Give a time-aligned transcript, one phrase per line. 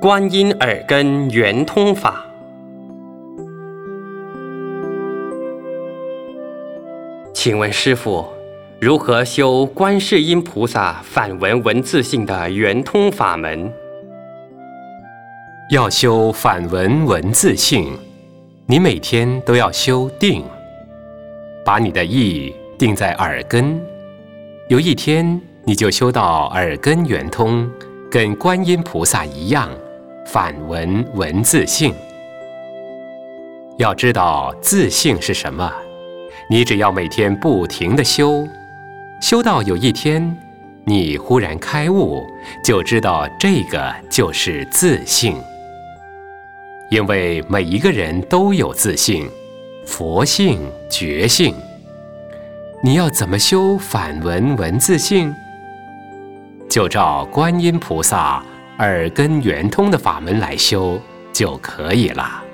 [0.00, 2.24] 观音耳根圆通法，
[7.34, 8.24] 请问师傅，
[8.80, 13.72] 如何修观世音菩萨反闻文字性的圆通法门？
[15.72, 17.98] 要修反闻文字性，
[18.66, 20.44] 你每天都要修定，
[21.64, 23.80] 把你的意定在耳根，
[24.68, 27.68] 有一天你就修到耳根圆通，
[28.08, 29.68] 跟观音菩萨一样。
[30.30, 31.94] 反闻文字性，
[33.78, 35.72] 要知道自性是什么，
[36.50, 38.46] 你只要每天不停的修，
[39.22, 40.36] 修到有一天
[40.84, 42.26] 你忽然开悟，
[42.62, 45.34] 就知道这个就是自性。
[46.90, 49.26] 因为每一个人都有自性，
[49.86, 50.60] 佛性、
[50.90, 51.54] 觉性。
[52.84, 55.34] 你要怎么修反闻文字性？
[56.68, 58.44] 就照观音菩萨。
[58.78, 61.00] 耳根圆通的法门来修
[61.32, 62.47] 就可以了。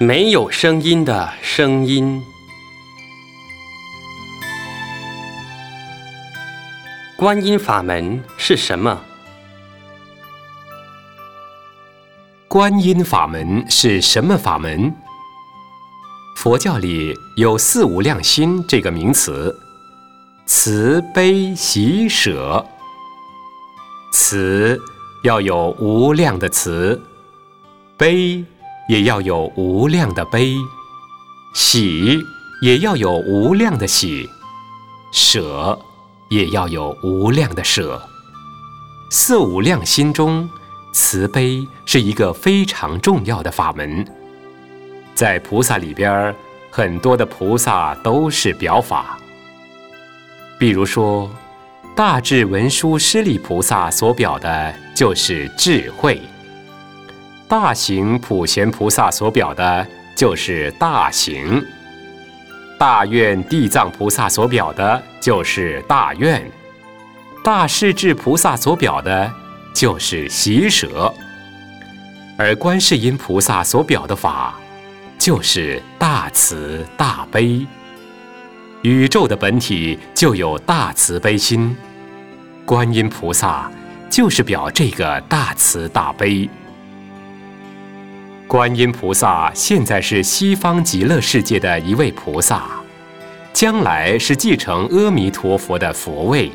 [0.00, 2.22] 没有声音的声音，
[7.16, 8.96] 观音法门是什么？
[12.46, 14.94] 观音法门是什么法门？
[16.36, 19.52] 佛教里有四无量心这个名词，
[20.46, 22.64] 慈悲喜舍。
[24.12, 24.80] 慈
[25.24, 27.02] 要有无量的慈，
[27.96, 28.44] 悲。
[28.88, 30.56] 也要有无量的悲，
[31.52, 32.18] 喜
[32.62, 34.26] 也要有无量的喜，
[35.12, 35.78] 舍
[36.30, 38.02] 也要有无量的舍。
[39.10, 40.48] 四无量心中，
[40.94, 44.02] 慈悲是一个非常重要的法门。
[45.14, 46.34] 在菩萨里边，
[46.70, 49.18] 很多的菩萨都是表法。
[50.58, 51.30] 比如说，
[51.94, 56.18] 大智文殊师利菩萨所表的就是智慧。
[57.48, 61.64] 大行普贤菩萨所表的就是大行，
[62.78, 66.44] 大愿地藏菩萨所表的就是大愿，
[67.42, 69.32] 大势至菩萨所表的
[69.72, 71.10] 就是喜舍，
[72.36, 74.54] 而观世音菩萨所表的法
[75.18, 77.66] 就是大慈大悲。
[78.82, 81.74] 宇宙的本体就有大慈悲心，
[82.66, 83.72] 观音菩萨
[84.10, 86.46] 就是表这个大慈大悲。
[88.48, 92.62] 观音菩萨现在是西方极乐世界的一位菩萨，
[93.52, 96.50] 将来是继承阿弥陀佛的佛位。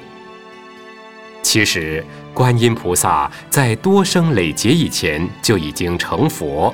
[1.43, 2.03] 其实，
[2.33, 6.73] 观音菩萨在多生累劫以前就已经成佛，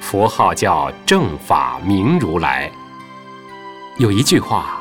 [0.00, 2.70] 佛号叫正法明如来。
[3.98, 4.80] 有一句话：“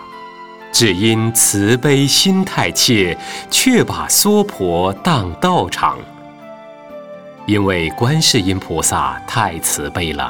[0.72, 3.18] 只因慈悲心太切，
[3.52, 5.98] 却把娑婆当道场。”
[7.48, 10.30] 因为观世音菩萨太慈悲了，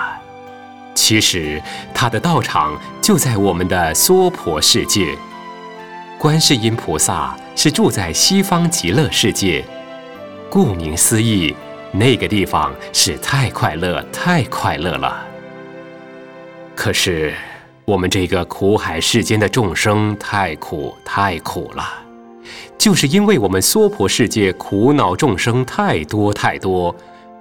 [0.94, 1.59] 其实
[1.91, 5.17] 他的道场就在我们的娑婆世界。
[6.19, 9.66] 观世音菩萨是住在西方极乐世界，
[10.47, 11.55] 顾名思义，
[11.91, 15.25] 那个地方是太快乐、太快乐了。
[16.75, 17.34] 可是
[17.84, 21.84] 我们这个苦海世间的众生太苦、太苦了，
[22.78, 26.96] 就是因为我们娑婆世界苦恼众生太多太多。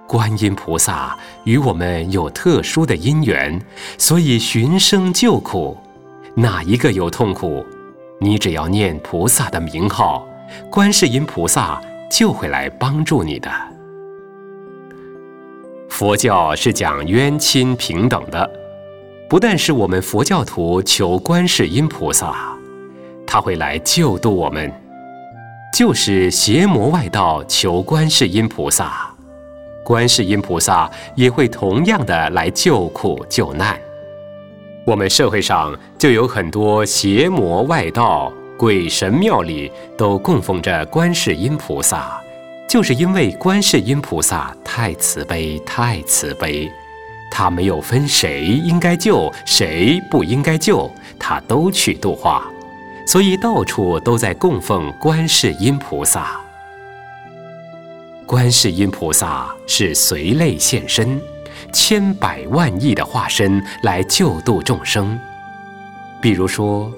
[0.09, 3.61] 观音菩萨与我们有特殊的因缘，
[3.99, 5.77] 所以寻声救苦。
[6.37, 7.67] 哪一个有痛苦，
[8.21, 10.25] 你只要念菩萨的名号，
[10.71, 13.51] 观世音菩萨就会来帮助你的。
[15.89, 18.49] 佛教是讲冤亲平等的，
[19.29, 22.57] 不但是我们佛教徒求观世音菩萨，
[23.27, 24.71] 他会来救度我们；
[25.73, 29.09] 就是邪魔外道求观世音菩萨。
[29.85, 33.79] 观世音菩萨也会同样的来救苦救难。
[34.85, 42.21] 我们社会上就有很多邪魔外道、鬼神庙里都供奉着观世音菩萨，
[42.69, 46.71] 就是因为观世音菩萨太慈悲、太慈悲，
[47.31, 52.47] 他没有分谁应该救，谁不应该救，他都去度化，
[53.07, 56.41] 所以到处都在供奉观世音菩萨。
[58.27, 61.21] 观世音菩萨是随类现身，
[61.73, 65.17] 千百万亿的化身来救度众生。
[66.21, 66.93] 比如说，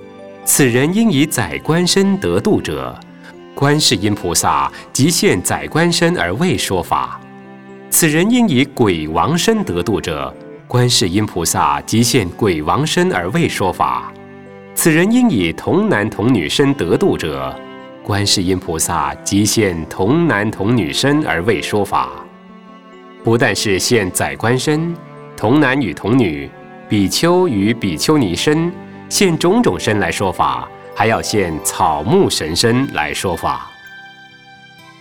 [0.47, 2.99] 此人应以宰官身得度者，
[3.55, 7.21] 观世音菩萨即现宰官身而为说法；
[7.91, 10.35] 此人应以鬼王身得度者，
[10.67, 14.11] 观世音菩萨即现鬼王身而为说法；
[14.81, 17.53] 此人应以童男童女身得度者，
[18.01, 22.13] 观世音菩萨即现童男童女身而为说法。
[23.25, 24.95] 不但是现宰官身、
[25.37, 26.49] 童男与童女、
[26.89, 28.73] 比丘与比丘尼身。
[29.09, 33.69] 现种种身来说法，还要现草木神身来说法。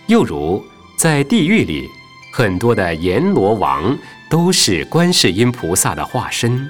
[0.08, 0.60] 又如
[0.98, 1.88] 在地狱里，
[2.32, 3.96] 很多的阎罗王
[4.28, 6.68] 都是观世音菩萨的化身，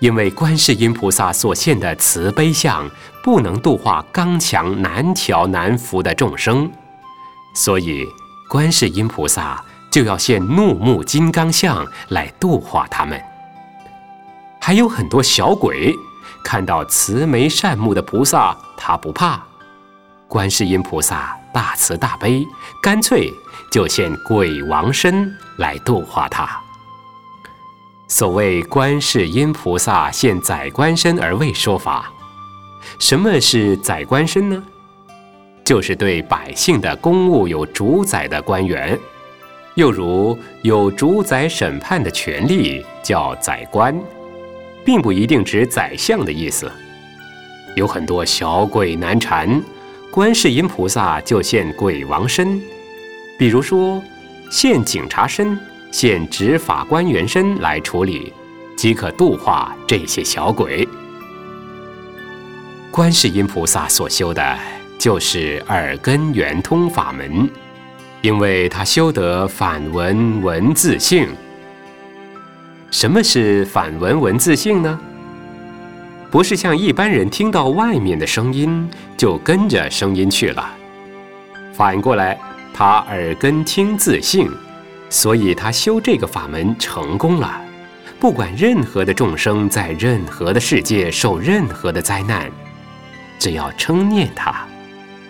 [0.00, 2.90] 因为观世音菩萨所现的慈悲相
[3.22, 6.70] 不能度化刚强难调难服的众生，
[7.54, 8.06] 所以
[8.48, 13.20] 观世音菩萨就要现怒目金刚相来度化他们。
[14.60, 15.94] 还有很多小鬼。
[16.42, 19.38] 看到慈眉善目的菩萨，他不怕。
[20.26, 22.42] 观世音菩萨大慈大悲，
[22.82, 23.30] 干脆
[23.70, 26.58] 就现鬼王身来度化他。
[28.10, 32.12] 所谓观世音菩萨现宰官身而为说法。
[32.98, 34.60] 什么是宰官身呢？
[35.64, 38.98] 就是对百姓的公务有主宰的官员，
[39.76, 43.96] 又如有主宰审判的权利，叫宰官。
[44.84, 46.68] 并不一定指宰相的意思，
[47.76, 49.62] 有很多小鬼难缠，
[50.10, 52.60] 观世音菩萨就现鬼王身，
[53.38, 54.02] 比如说
[54.50, 55.56] 现警察身、
[55.90, 58.32] 现执法官员身来处理，
[58.76, 60.88] 即可度化这些小鬼。
[62.90, 64.58] 观世音菩萨所修的
[64.98, 67.48] 就是耳根圆通法门，
[68.22, 71.28] 因为他修得反闻文字性。
[72.90, 75.00] 什么是反闻文字性呢？
[76.30, 80.68] 不是像一般人听到外面的声音就跟着声音去了，
[81.72, 82.38] 反过来，
[82.72, 84.50] 他耳根听自性，
[85.10, 87.60] 所以他修这个法门成功了。
[88.18, 92.50] 不管任何的众生在任何的世界受任何的灾难，
[93.38, 94.66] 只要称念他，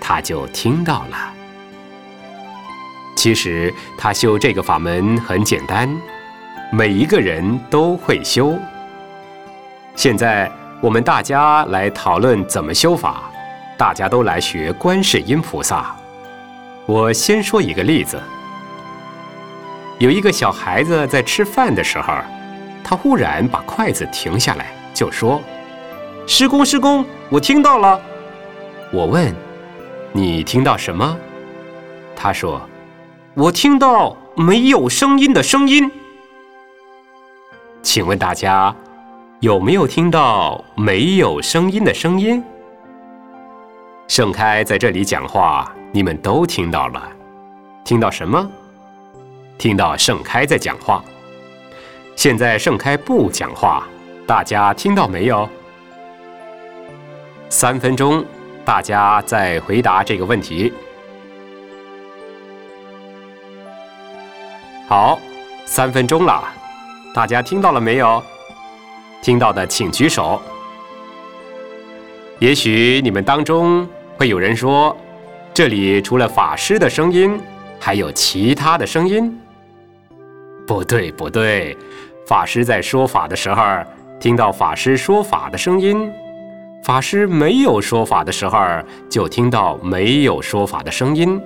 [0.00, 1.32] 他就听到了。
[3.16, 5.90] 其实他修这个法门很简单。
[6.72, 8.56] 每一个人都会修。
[9.96, 10.48] 现在
[10.80, 13.28] 我们大家来讨论怎么修法，
[13.76, 15.92] 大家都来学观世音菩萨。
[16.86, 18.22] 我先说一个例子：
[20.00, 22.14] 有一个小孩子在吃饭的时候，
[22.82, 25.42] 他忽然把筷子停下来，就说
[26.26, 28.00] ：“施工，施工，我听到了。”
[28.94, 29.30] 我问
[30.10, 31.14] ：“你听到什么？”
[32.16, 32.62] 他说
[33.36, 35.90] ：“我听到没有声音的声音。”
[37.82, 38.74] 请问大家
[39.40, 42.42] 有没有听到没有声音的声音？
[44.08, 47.06] 盛开在这里讲话，你们都听到了。
[47.84, 48.50] 听到什么？
[49.60, 51.04] 听到盛开在讲话。
[52.16, 53.86] 现在盛开不讲话，
[54.26, 55.46] 大家听到没有？
[57.50, 58.24] 三分钟，
[58.64, 60.72] 大家再回答这个问题。
[64.88, 65.20] 好，
[65.66, 66.42] 三分钟了。
[67.14, 68.22] 大家听到了没有？
[69.20, 70.40] 听到的请举手。
[72.38, 73.86] 也许你们当中
[74.16, 74.96] 会有人说，
[75.52, 77.38] 这里除了法师的声音，
[77.78, 79.38] 还有其他的声音。
[80.70, 81.76] 不对，不对，
[82.24, 83.60] 法师在说法的时候，
[84.20, 86.08] 听到法师说法的声音；
[86.84, 88.56] 法师没有说法的时候，
[89.08, 91.42] 就听到没有说法的声音。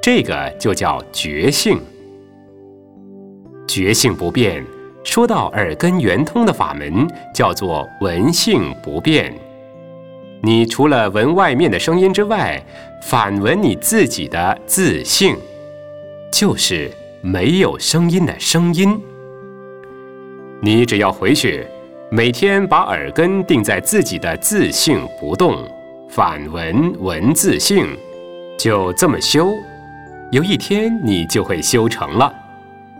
[0.00, 1.78] 这个就叫觉性，
[3.68, 4.64] 觉性不变。
[5.04, 9.34] 说到耳根圆通的法门，叫做闻性不变。
[10.40, 12.58] 你除了闻外面的声音之外，
[13.02, 15.36] 反闻你自己的自性，
[16.32, 16.90] 就是
[17.26, 18.96] 没有声音的声音。
[20.62, 21.66] 你只要回去，
[22.08, 25.68] 每天把耳根定在自己的自性不动，
[26.08, 27.88] 反闻闻自性，
[28.56, 29.52] 就这么修，
[30.30, 32.32] 有一天你就会修成了。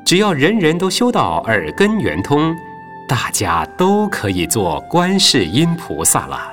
[0.05, 2.53] 只要人人都修到耳根圆通，
[3.09, 6.53] 大家都可以做观世音菩萨了。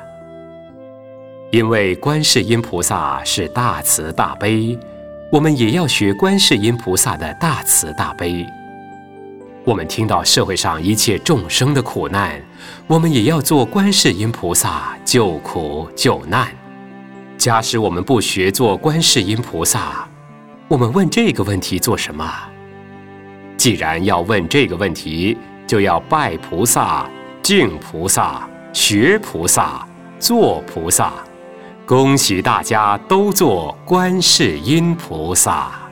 [1.49, 4.77] 因为观世音菩萨是大慈大悲，
[5.33, 8.45] 我们也要学观世音菩萨的大慈大悲。
[9.63, 12.39] 我们听到社会上一切众生的苦难，
[12.85, 16.49] 我们也要做观世音菩萨救苦救难。
[17.35, 20.07] 假使我们不学做观世音菩萨，
[20.67, 22.31] 我们问这个问题做什么？
[23.57, 25.35] 既然要问这个问题，
[25.65, 27.09] 就要拜菩萨、
[27.41, 29.83] 敬菩萨、学菩萨、
[30.19, 31.11] 做菩萨。
[31.85, 35.82] 恭喜大家都做观世音菩萨。